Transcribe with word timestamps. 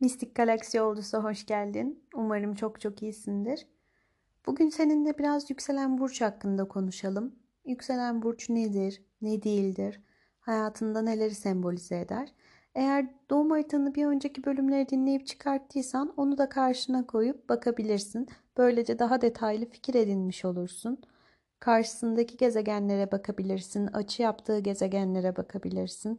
Mistik 0.00 0.34
Galaksi 0.34 0.76
Yolcusu 0.76 1.18
hoş 1.18 1.46
geldin. 1.46 2.04
Umarım 2.14 2.54
çok 2.54 2.80
çok 2.80 3.02
iyisindir. 3.02 3.66
Bugün 4.46 4.68
seninle 4.68 5.18
biraz 5.18 5.50
yükselen 5.50 5.98
burç 5.98 6.20
hakkında 6.20 6.68
konuşalım. 6.68 7.34
Yükselen 7.64 8.22
burç 8.22 8.50
nedir, 8.50 9.02
ne 9.22 9.42
değildir, 9.42 10.00
hayatında 10.40 11.02
neleri 11.02 11.34
sembolize 11.34 12.00
eder? 12.00 12.32
Eğer 12.74 13.06
doğum 13.30 13.50
haritanı 13.50 13.94
bir 13.94 14.06
önceki 14.06 14.44
bölümleri 14.44 14.88
dinleyip 14.88 15.26
çıkarttıysan 15.26 16.14
onu 16.16 16.38
da 16.38 16.48
karşına 16.48 17.06
koyup 17.06 17.48
bakabilirsin. 17.48 18.28
Böylece 18.56 18.98
daha 18.98 19.20
detaylı 19.20 19.66
fikir 19.66 19.94
edinmiş 19.94 20.44
olursun. 20.44 20.98
Karşısındaki 21.60 22.36
gezegenlere 22.36 23.12
bakabilirsin, 23.12 23.86
açı 23.86 24.22
yaptığı 24.22 24.58
gezegenlere 24.58 25.36
bakabilirsin. 25.36 26.18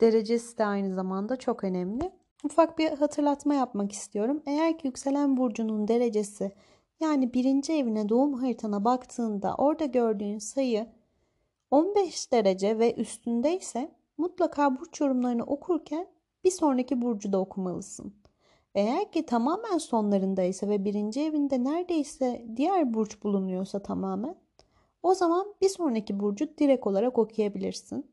Derecesi 0.00 0.58
de 0.58 0.64
aynı 0.64 0.94
zamanda 0.94 1.36
çok 1.36 1.64
önemli. 1.64 2.21
Ufak 2.42 2.78
bir 2.78 2.90
hatırlatma 2.90 3.54
yapmak 3.54 3.92
istiyorum. 3.92 4.42
Eğer 4.46 4.78
ki 4.78 4.86
yükselen 4.86 5.36
burcunun 5.36 5.88
derecesi 5.88 6.52
yani 7.00 7.34
birinci 7.34 7.72
evine 7.72 8.08
doğum 8.08 8.32
haritana 8.34 8.84
baktığında 8.84 9.54
orada 9.54 9.84
gördüğün 9.84 10.38
sayı 10.38 10.86
15 11.70 12.32
derece 12.32 12.78
ve 12.78 12.94
üstündeyse 12.94 13.92
mutlaka 14.18 14.80
burç 14.80 15.00
yorumlarını 15.00 15.42
okurken 15.42 16.06
bir 16.44 16.50
sonraki 16.50 17.02
burcu 17.02 17.32
da 17.32 17.38
okumalısın. 17.38 18.14
Eğer 18.74 19.12
ki 19.12 19.26
tamamen 19.26 19.78
sonlarındaysa 19.78 20.68
ve 20.68 20.84
birinci 20.84 21.20
evinde 21.20 21.64
neredeyse 21.64 22.46
diğer 22.56 22.94
burç 22.94 23.22
bulunuyorsa 23.22 23.82
tamamen 23.82 24.36
o 25.02 25.14
zaman 25.14 25.54
bir 25.60 25.68
sonraki 25.68 26.20
burcu 26.20 26.48
direkt 26.58 26.86
olarak 26.86 27.18
okuyabilirsin. 27.18 28.06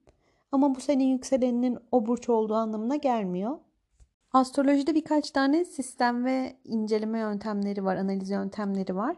Ama 0.51 0.75
bu 0.75 0.79
senin 0.79 1.05
yükseleninin 1.05 1.77
o 1.91 2.05
burç 2.05 2.29
olduğu 2.29 2.55
anlamına 2.55 2.95
gelmiyor. 2.95 3.57
Astrolojide 4.33 4.95
birkaç 4.95 5.31
tane 5.31 5.65
sistem 5.65 6.25
ve 6.25 6.55
inceleme 6.63 7.19
yöntemleri 7.19 7.85
var, 7.85 7.95
analiz 7.95 8.29
yöntemleri 8.29 8.95
var. 8.95 9.15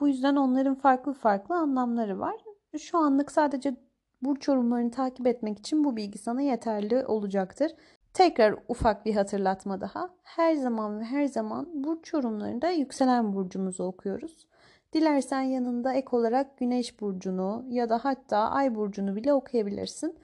Bu 0.00 0.08
yüzden 0.08 0.36
onların 0.36 0.74
farklı 0.74 1.12
farklı 1.12 1.54
anlamları 1.54 2.18
var. 2.20 2.36
Şu 2.78 2.98
anlık 2.98 3.32
sadece 3.32 3.76
burç 4.22 4.48
yorumlarını 4.48 4.90
takip 4.90 5.26
etmek 5.26 5.58
için 5.58 5.84
bu 5.84 5.96
bilgi 5.96 6.18
sana 6.18 6.42
yeterli 6.42 7.06
olacaktır. 7.06 7.72
Tekrar 8.14 8.54
ufak 8.68 9.06
bir 9.06 9.14
hatırlatma 9.14 9.80
daha. 9.80 10.10
Her 10.22 10.54
zaman 10.54 11.00
ve 11.00 11.04
her 11.04 11.26
zaman 11.26 11.68
burç 11.84 12.12
yorumlarında 12.12 12.70
yükselen 12.70 13.32
burcumuzu 13.32 13.84
okuyoruz. 13.84 14.46
Dilersen 14.92 15.42
yanında 15.42 15.94
ek 15.94 16.08
olarak 16.10 16.58
güneş 16.58 17.00
burcunu 17.00 17.64
ya 17.68 17.88
da 17.88 17.98
hatta 18.02 18.38
ay 18.38 18.74
burcunu 18.74 19.16
bile 19.16 19.32
okuyabilirsin. 19.32 20.18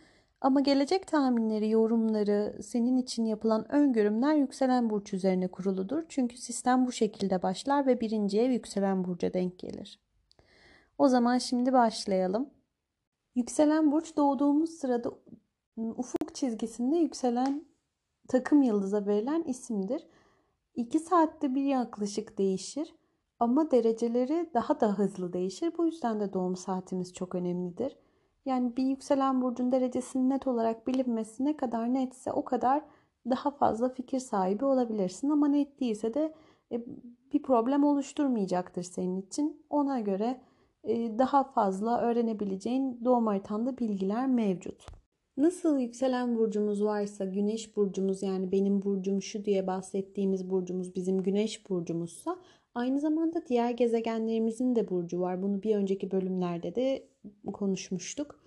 Ama 0.46 0.60
gelecek 0.60 1.06
tahminleri, 1.06 1.70
yorumları, 1.70 2.58
senin 2.62 2.96
için 2.96 3.24
yapılan 3.24 3.72
öngörümler 3.72 4.34
yükselen 4.34 4.90
burç 4.90 5.14
üzerine 5.14 5.48
kuruludur. 5.48 6.02
Çünkü 6.08 6.36
sistem 6.36 6.86
bu 6.86 6.92
şekilde 6.92 7.42
başlar 7.42 7.86
ve 7.86 8.00
birinci 8.00 8.40
ev 8.40 8.50
yükselen 8.50 9.04
burca 9.04 9.34
denk 9.34 9.58
gelir. 9.58 10.00
O 10.98 11.08
zaman 11.08 11.38
şimdi 11.38 11.72
başlayalım. 11.72 12.50
Yükselen 13.34 13.92
burç 13.92 14.16
doğduğumuz 14.16 14.70
sırada 14.70 15.10
ufuk 15.76 16.34
çizgisinde 16.34 16.96
yükselen 16.96 17.66
takım 18.28 18.62
yıldıza 18.62 19.06
verilen 19.06 19.42
isimdir. 19.42 20.06
2 20.74 20.98
saatte 20.98 21.54
bir 21.54 21.64
yaklaşık 21.64 22.38
değişir 22.38 22.94
ama 23.40 23.70
dereceleri 23.70 24.50
daha 24.54 24.80
da 24.80 24.98
hızlı 24.98 25.32
değişir. 25.32 25.72
Bu 25.78 25.86
yüzden 25.86 26.20
de 26.20 26.32
doğum 26.32 26.56
saatimiz 26.56 27.14
çok 27.14 27.34
önemlidir. 27.34 27.96
Yani 28.46 28.76
bir 28.76 28.84
yükselen 28.84 29.42
burcun 29.42 29.72
derecesinin 29.72 30.30
net 30.30 30.46
olarak 30.46 30.86
bilinmesi 30.86 31.44
ne 31.44 31.56
kadar 31.56 31.94
netse 31.94 32.32
o 32.32 32.44
kadar 32.44 32.82
daha 33.30 33.50
fazla 33.50 33.88
fikir 33.88 34.18
sahibi 34.18 34.64
olabilirsin. 34.64 35.30
Ama 35.30 35.48
net 35.48 35.80
değilse 35.80 36.14
de 36.14 36.34
e, 36.72 36.84
bir 37.32 37.42
problem 37.42 37.84
oluşturmayacaktır 37.84 38.82
senin 38.82 39.22
için. 39.22 39.64
Ona 39.70 40.00
göre 40.00 40.40
e, 40.84 41.18
daha 41.18 41.44
fazla 41.44 42.00
öğrenebileceğin 42.00 43.04
doğum 43.04 43.26
haritanda 43.26 43.78
bilgiler 43.78 44.26
mevcut. 44.26 44.86
Nasıl 45.36 45.78
yükselen 45.78 46.38
burcumuz 46.38 46.84
varsa 46.84 47.24
güneş 47.24 47.76
burcumuz 47.76 48.22
yani 48.22 48.52
benim 48.52 48.82
burcum 48.82 49.22
şu 49.22 49.44
diye 49.44 49.66
bahsettiğimiz 49.66 50.50
burcumuz 50.50 50.94
bizim 50.94 51.22
güneş 51.22 51.70
burcumuzsa 51.70 52.36
aynı 52.76 53.00
zamanda 53.00 53.46
diğer 53.46 53.70
gezegenlerimizin 53.70 54.76
de 54.76 54.88
burcu 54.88 55.20
var. 55.20 55.42
Bunu 55.42 55.62
bir 55.62 55.76
önceki 55.76 56.10
bölümlerde 56.10 56.74
de 56.74 57.08
konuşmuştuk. 57.52 58.40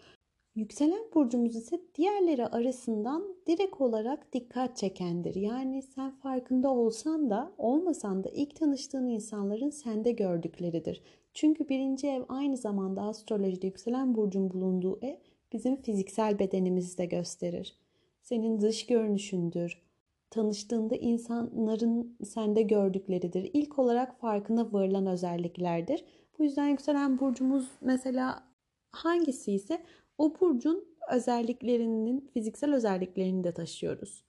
Yükselen 0.56 1.04
burcumuz 1.14 1.56
ise 1.56 1.82
diğerleri 1.96 2.48
arasından 2.48 3.36
direkt 3.48 3.82
olarak 3.82 4.34
dikkat 4.34 4.78
çekendir. 4.78 5.36
Yani 5.36 5.82
sen 5.82 6.12
farkında 6.12 6.70
olsan 6.70 7.30
da 7.30 7.54
olmasan 7.58 8.24
da 8.24 8.30
ilk 8.30 8.56
tanıştığın 8.56 9.08
insanların 9.08 9.70
sende 9.70 10.12
gördükleridir. 10.12 11.04
Çünkü 11.34 11.70
birinci 11.70 12.08
ev 12.08 12.24
aynı 12.30 12.58
zamanda 12.58 13.02
astrolojide 13.02 13.68
yükselen 13.68 14.16
burcun 14.16 14.52
bulunduğu 14.52 15.00
ev 15.02 15.16
bizim 15.54 15.82
fiziksel 15.82 16.40
bedenimizi 16.40 16.98
de 16.98 17.06
gösterir. 17.06 17.78
Senin 18.22 18.62
dış 18.62 18.86
görünüşündür. 18.86 19.89
Tanıştığında 20.30 20.96
insanların 20.96 22.18
sende 22.26 22.62
gördükleridir. 22.62 23.50
İlk 23.54 23.80
olarak 23.80 24.20
farkına 24.20 24.74
varılan 24.74 25.08
özelliklerdir. 25.08 26.06
Bu 26.40 26.44
yüzden 26.44 26.68
yükselen 26.68 27.20
burcumuz 27.20 27.72
mesela 27.82 28.44
hangisi 28.92 29.52
ise 29.52 29.82
o 30.18 30.40
burcun 30.40 30.86
özelliklerinin, 31.12 32.30
fiziksel 32.34 32.76
özelliklerini 32.76 33.44
de 33.44 33.54
taşıyoruz. 33.54 34.24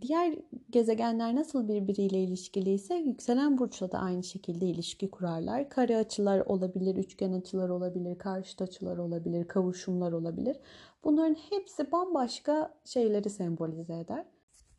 Diğer 0.00 0.38
gezegenler 0.70 1.34
nasıl 1.34 1.68
birbiriyle 1.68 2.22
ilişkili 2.22 2.70
ise 2.70 2.94
yükselen 2.94 3.58
burçla 3.58 3.92
da 3.92 3.98
aynı 3.98 4.22
şekilde 4.22 4.66
ilişki 4.66 5.10
kurarlar. 5.10 5.68
Kare 5.68 5.96
açılar 5.96 6.40
olabilir, 6.40 6.96
üçgen 6.96 7.32
açılar 7.32 7.68
olabilir, 7.68 8.18
karşıt 8.18 8.62
açılar 8.62 8.98
olabilir, 8.98 9.48
kavuşumlar 9.48 10.12
olabilir. 10.12 10.56
Bunların 11.04 11.34
hepsi 11.34 11.92
bambaşka 11.92 12.74
şeyleri 12.84 13.30
sembolize 13.30 13.98
eder. 13.98 14.24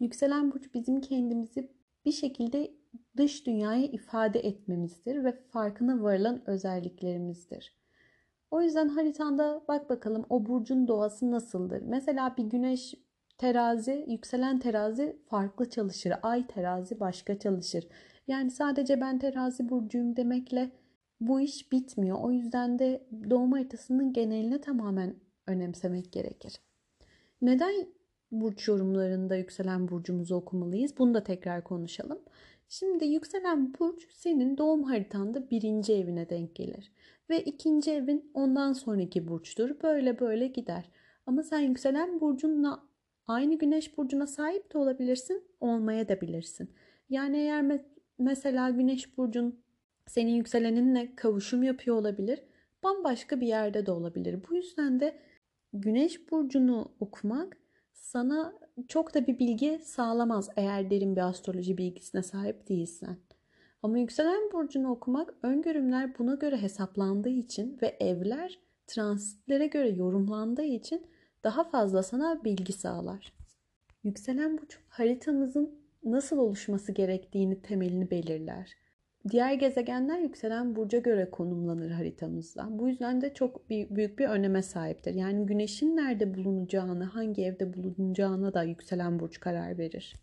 Yükselen 0.04 0.52
burç 0.52 0.74
bizim 0.74 1.02
kendimizi 1.02 1.72
bir 2.06 2.12
şekilde 2.12 2.74
dış 3.18 3.48
dünyaya 3.48 3.86
ifade 3.86 4.40
etmemizdir 4.40 5.24
ve 5.24 5.32
farkına 5.32 6.04
varılan 6.04 6.50
özelliklerimizdir. 6.50 7.78
O 8.52 8.62
yüzden 8.62 8.88
haritanda 8.88 9.64
bak 9.68 9.90
bakalım 9.90 10.26
o 10.30 10.46
burcun 10.46 10.88
doğası 10.88 11.32
nasıldır. 11.32 11.82
Mesela 11.82 12.38
bir 12.38 12.44
güneş 12.44 12.96
terazi, 13.38 14.06
yükselen 14.08 14.60
terazi 14.60 15.18
farklı 15.26 15.70
çalışır. 15.70 16.14
Ay 16.24 16.48
terazi 16.48 17.00
başka 17.00 17.40
çalışır. 17.40 17.88
Yani 18.28 18.52
sadece 18.52 19.02
ben 19.02 19.20
terazi 19.20 19.70
burcuyum 19.70 20.16
demekle 20.16 20.72
bu 21.22 21.42
iş 21.42 21.72
bitmiyor. 21.72 22.18
O 22.22 22.32
yüzden 22.32 22.80
de 22.80 23.08
doğum 23.30 23.52
haritasının 23.52 24.14
geneline 24.14 24.62
tamamen 24.62 25.16
önemsemek 25.48 26.12
gerekir. 26.12 26.60
Neden 27.42 27.88
burç 28.42 28.68
yorumlarında 28.68 29.36
yükselen 29.36 29.88
burcumuzu 29.88 30.36
okumalıyız? 30.36 30.98
Bunu 30.98 31.14
da 31.14 31.24
tekrar 31.24 31.64
konuşalım. 31.64 32.20
Şimdi 32.70 33.06
yükselen 33.06 33.74
burç 33.80 34.08
senin 34.14 34.58
doğum 34.58 34.84
haritanda 34.84 35.50
birinci 35.50 35.94
evine 35.94 36.30
denk 36.30 36.56
gelir. 36.56 36.92
Ve 37.30 37.42
ikinci 37.42 37.92
evin 37.92 38.32
ondan 38.34 38.74
sonraki 38.74 39.28
burçtur. 39.28 39.82
Böyle 39.84 40.20
böyle 40.20 40.48
gider. 40.48 40.90
Ama 41.26 41.44
sen 41.44 41.60
yükselen 41.60 42.22
burcunla 42.22 42.84
aynı 43.28 43.58
güneş 43.58 43.98
burcuna 43.98 44.28
sahip 44.28 44.74
de 44.74 44.78
olabilirsin, 44.78 45.44
olmaya 45.60 46.10
da 46.10 46.22
bilirsin. 46.22 46.70
Yani 47.10 47.38
eğer 47.38 47.64
me- 47.64 47.86
mesela 48.20 48.70
güneş 48.70 49.18
burcun 49.18 49.64
senin 50.08 50.32
yükseleninle 50.32 51.16
kavuşum 51.16 51.64
yapıyor 51.64 51.96
olabilir, 51.96 52.44
bambaşka 52.84 53.42
bir 53.42 53.48
yerde 53.48 53.86
de 53.86 53.92
olabilir. 53.92 54.40
Bu 54.50 54.56
yüzden 54.56 55.00
de 55.00 55.20
güneş 55.74 56.32
burcunu 56.32 56.92
okumak 57.00 57.58
sana 58.04 58.54
çok 58.88 59.14
da 59.14 59.28
bir 59.28 59.40
bilgi 59.40 59.80
sağlamaz 59.84 60.50
eğer 60.56 60.90
derin 60.90 61.16
bir 61.16 61.22
astroloji 61.22 61.78
bilgisine 61.78 62.24
sahip 62.24 62.70
değilsen. 62.70 63.18
Ama 63.84 63.98
yükselen 63.98 64.52
burcunu 64.54 64.92
okumak 64.92 65.34
öngörümler 65.44 66.18
buna 66.20 66.36
göre 66.36 66.58
hesaplandığı 66.58 67.30
için 67.30 67.78
ve 67.82 67.98
evler 68.00 68.60
transitlere 68.88 69.68
göre 69.68 69.90
yorumlandığı 69.90 70.64
için 70.64 71.08
daha 71.44 71.64
fazla 71.64 72.04
sana 72.04 72.44
bilgi 72.44 72.74
sağlar. 72.74 73.34
Yükselen 74.04 74.58
burç 74.58 74.80
haritanızın 74.90 75.80
nasıl 76.04 76.38
oluşması 76.38 76.92
gerektiğini 76.92 77.62
temelini 77.62 78.12
belirler. 78.12 78.83
Diğer 79.30 79.54
gezegenler 79.54 80.20
yükselen 80.20 80.76
burca 80.76 81.00
göre 81.00 81.32
konumlanır 81.32 81.92
haritamızda. 81.92 82.68
Bu 82.70 82.88
yüzden 82.88 83.22
de 83.22 83.34
çok 83.34 83.70
büyük 83.70 84.20
bir 84.20 84.28
öneme 84.28 84.62
sahiptir. 84.62 85.14
Yani 85.14 85.46
güneşin 85.46 85.98
nerede 85.98 86.34
bulunacağını, 86.34 87.04
hangi 87.04 87.46
evde 87.46 87.74
bulunacağına 87.74 88.54
da 88.54 88.64
yükselen 88.64 89.20
burç 89.20 89.40
karar 89.40 89.78
verir. 89.78 90.16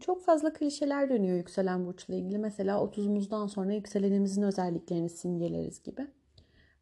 Çok 0.00 0.24
fazla 0.24 0.52
klişeler 0.52 1.10
dönüyor 1.10 1.36
yükselen 1.36 1.86
burçla 1.86 2.14
ilgili. 2.14 2.38
Mesela 2.38 2.76
30'umuzdan 2.76 3.48
sonra 3.48 3.72
yükselenimizin 3.72 4.42
özelliklerini 4.42 5.08
simgeleriz 5.08 5.82
gibi. 5.82 6.06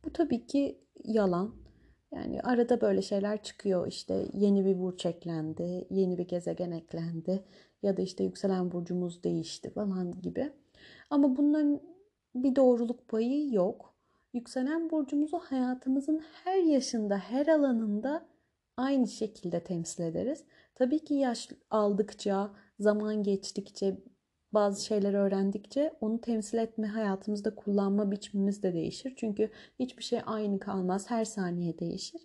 Bu 0.04 0.12
tabii 0.12 0.46
ki 0.46 0.78
yalan. 1.04 1.54
Yani 2.14 2.40
arada 2.40 2.80
böyle 2.80 3.02
şeyler 3.02 3.42
çıkıyor 3.42 3.86
işte 3.86 4.26
yeni 4.32 4.64
bir 4.64 4.78
burç 4.78 5.06
eklendi, 5.06 5.86
yeni 5.90 6.18
bir 6.18 6.28
gezegen 6.28 6.70
eklendi 6.70 7.44
ya 7.82 7.96
da 7.96 8.02
işte 8.02 8.24
yükselen 8.24 8.72
burcumuz 8.72 9.24
değişti 9.24 9.70
falan 9.70 10.22
gibi. 10.22 10.52
Ama 11.10 11.36
bunların 11.36 11.80
bir 12.34 12.56
doğruluk 12.56 13.08
payı 13.08 13.52
yok. 13.52 13.94
Yükselen 14.34 14.90
burcumuzu 14.90 15.38
hayatımızın 15.38 16.22
her 16.44 16.62
yaşında, 16.62 17.18
her 17.18 17.46
alanında 17.46 18.26
aynı 18.76 19.06
şekilde 19.08 19.64
temsil 19.64 20.02
ederiz. 20.02 20.44
Tabii 20.74 21.04
ki 21.04 21.14
yaş 21.14 21.48
aldıkça, 21.70 22.50
zaman 22.78 23.22
geçtikçe, 23.22 23.96
bazı 24.52 24.84
şeyler 24.84 25.14
öğrendikçe 25.14 25.92
onu 26.00 26.20
temsil 26.20 26.58
etme, 26.58 26.86
hayatımızda 26.86 27.54
kullanma 27.54 28.10
biçimimiz 28.10 28.62
de 28.62 28.74
değişir. 28.74 29.14
Çünkü 29.16 29.50
hiçbir 29.78 30.02
şey 30.02 30.20
aynı 30.26 30.58
kalmaz, 30.58 31.10
her 31.10 31.24
saniye 31.24 31.78
değişir. 31.78 32.20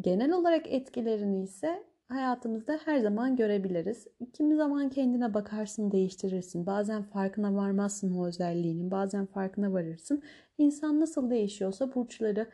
Genel 0.00 0.32
olarak 0.32 0.72
etkilerini 0.72 1.42
ise 1.42 1.84
hayatımızda 2.10 2.78
her 2.84 2.98
zaman 2.98 3.36
görebiliriz. 3.36 4.06
Kimi 4.32 4.56
zaman 4.56 4.88
kendine 4.88 5.34
bakarsın, 5.34 5.92
değiştirirsin. 5.92 6.66
Bazen 6.66 7.02
farkına 7.02 7.54
varmazsın 7.54 8.14
o 8.14 8.26
özelliğinin, 8.26 8.90
bazen 8.90 9.26
farkına 9.26 9.72
varırsın. 9.72 10.22
İnsan 10.58 11.00
nasıl 11.00 11.30
değişiyorsa 11.30 11.94
burçları, 11.94 12.46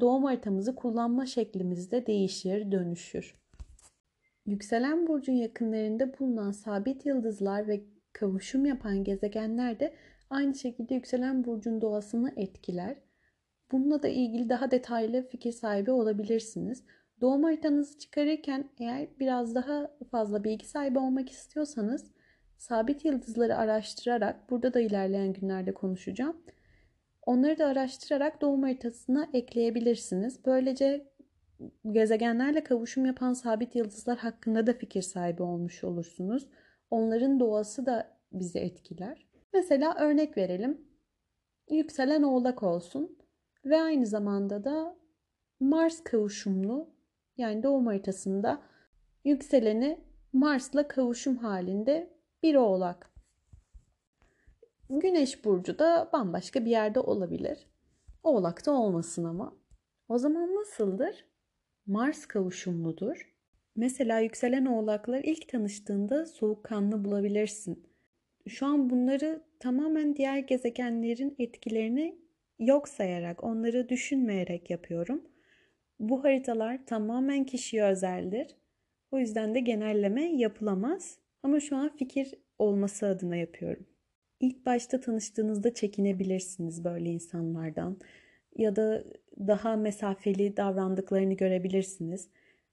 doğum 0.00 0.24
haritamızı 0.24 0.74
kullanma 0.74 1.26
şeklimiz 1.26 1.90
de 1.90 2.06
değişir, 2.06 2.72
dönüşür. 2.72 3.34
Yükselen 4.46 5.06
burcun 5.06 5.32
yakınlarında 5.32 6.18
bulunan 6.18 6.50
sabit 6.50 7.06
yıldızlar 7.06 7.68
ve 7.68 7.84
kavuşum 8.12 8.66
yapan 8.66 9.04
gezegenler 9.04 9.80
de 9.80 9.94
aynı 10.30 10.54
şekilde 10.54 10.94
yükselen 10.94 11.44
burcun 11.44 11.80
doğasını 11.80 12.32
etkiler. 12.36 12.96
Bununla 13.72 14.02
da 14.02 14.08
ilgili 14.08 14.48
daha 14.48 14.70
detaylı 14.70 15.28
fikir 15.28 15.52
sahibi 15.52 15.90
olabilirsiniz. 15.90 16.84
Doğum 17.24 17.42
haritanızı 17.42 17.98
çıkarırken 17.98 18.70
eğer 18.78 19.08
biraz 19.20 19.54
daha 19.54 19.90
fazla 20.10 20.44
bilgi 20.44 20.66
sahibi 20.66 20.98
olmak 20.98 21.30
istiyorsanız 21.30 22.10
sabit 22.58 23.04
yıldızları 23.04 23.56
araştırarak 23.56 24.50
burada 24.50 24.74
da 24.74 24.80
ilerleyen 24.80 25.32
günlerde 25.32 25.74
konuşacağım. 25.74 26.36
Onları 27.22 27.58
da 27.58 27.66
araştırarak 27.66 28.40
doğum 28.40 28.62
haritasına 28.62 29.28
ekleyebilirsiniz. 29.32 30.44
Böylece 30.46 31.12
gezegenlerle 31.90 32.64
kavuşum 32.64 33.06
yapan 33.06 33.32
sabit 33.32 33.76
yıldızlar 33.76 34.18
hakkında 34.18 34.66
da 34.66 34.72
fikir 34.72 35.02
sahibi 35.02 35.42
olmuş 35.42 35.84
olursunuz. 35.84 36.48
Onların 36.90 37.40
doğası 37.40 37.86
da 37.86 38.18
bizi 38.32 38.58
etkiler. 38.58 39.26
Mesela 39.52 39.94
örnek 39.98 40.36
verelim. 40.36 40.80
Yükselen 41.70 42.22
oğlak 42.22 42.62
olsun 42.62 43.18
ve 43.64 43.80
aynı 43.80 44.06
zamanda 44.06 44.64
da 44.64 44.96
Mars 45.60 46.04
kavuşumlu 46.04 46.93
yani 47.36 47.62
doğum 47.62 47.86
haritasında 47.86 48.62
yükseleni 49.24 50.00
Mars'la 50.32 50.88
kavuşum 50.88 51.36
halinde 51.36 52.10
bir 52.42 52.54
oğlak. 52.54 53.10
Güneş 54.90 55.44
burcu 55.44 55.78
da 55.78 56.10
bambaşka 56.12 56.64
bir 56.64 56.70
yerde 56.70 57.00
olabilir. 57.00 57.66
Oğlakta 58.22 58.72
olmasın 58.72 59.24
ama. 59.24 59.56
O 60.08 60.18
zaman 60.18 60.54
nasıldır? 60.54 61.24
Mars 61.86 62.26
kavuşumludur. 62.26 63.34
Mesela 63.76 64.18
yükselen 64.18 64.66
oğlaklar 64.66 65.20
ilk 65.24 65.48
tanıştığında 65.48 66.26
soğukkanlı 66.26 67.04
bulabilirsin. 67.04 67.86
Şu 68.48 68.66
an 68.66 68.90
bunları 68.90 69.42
tamamen 69.60 70.16
diğer 70.16 70.38
gezegenlerin 70.38 71.34
etkilerini 71.38 72.18
yok 72.58 72.88
sayarak, 72.88 73.44
onları 73.44 73.88
düşünmeyerek 73.88 74.70
yapıyorum. 74.70 75.22
Bu 76.00 76.24
haritalar 76.24 76.86
tamamen 76.86 77.44
kişiye 77.44 77.84
özeldir. 77.84 78.56
O 79.10 79.18
yüzden 79.18 79.54
de 79.54 79.60
genelleme 79.60 80.36
yapılamaz. 80.36 81.18
Ama 81.42 81.60
şu 81.60 81.76
an 81.76 81.96
fikir 81.96 82.34
olması 82.58 83.06
adına 83.06 83.36
yapıyorum. 83.36 83.86
İlk 84.40 84.66
başta 84.66 85.00
tanıştığınızda 85.00 85.74
çekinebilirsiniz 85.74 86.84
böyle 86.84 87.10
insanlardan 87.10 87.98
ya 88.56 88.76
da 88.76 89.04
daha 89.38 89.76
mesafeli 89.76 90.56
davrandıklarını 90.56 91.34
görebilirsiniz. 91.34 92.28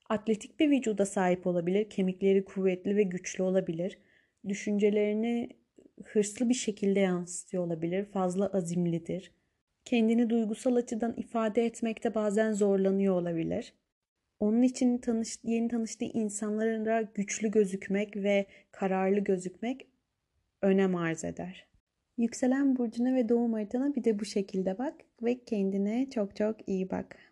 Atletik 0.09 0.59
bir 0.59 0.69
vücuda 0.69 1.05
sahip 1.05 1.47
olabilir, 1.47 1.89
kemikleri 1.89 2.45
kuvvetli 2.45 2.95
ve 2.95 3.03
güçlü 3.03 3.43
olabilir. 3.43 3.97
Düşüncelerini 4.47 5.49
hırslı 6.03 6.49
bir 6.49 6.53
şekilde 6.53 6.99
yansıtıyor 6.99 7.63
olabilir, 7.63 8.05
fazla 8.05 8.47
azimlidir. 8.47 9.31
Kendini 9.85 10.29
duygusal 10.29 10.75
açıdan 10.75 11.13
ifade 11.17 11.65
etmekte 11.65 12.15
bazen 12.15 12.53
zorlanıyor 12.53 13.15
olabilir. 13.15 13.73
Onun 14.39 14.61
için 14.61 14.97
tanış, 14.97 15.37
yeni 15.43 15.67
tanıştığı 15.67 16.05
insanlara 16.05 17.01
güçlü 17.01 17.51
gözükmek 17.51 18.15
ve 18.15 18.45
kararlı 18.71 19.19
gözükmek 19.19 19.87
önem 20.61 20.95
arz 20.95 21.23
eder. 21.23 21.67
Yükselen 22.17 22.77
burcuna 22.77 23.15
ve 23.15 23.29
doğum 23.29 23.53
haritana 23.53 23.95
bir 23.95 24.03
de 24.03 24.19
bu 24.19 24.25
şekilde 24.25 24.77
bak 24.77 24.93
ve 25.21 25.43
kendine 25.43 26.09
çok 26.09 26.35
çok 26.35 26.69
iyi 26.69 26.89
bak. 26.89 27.30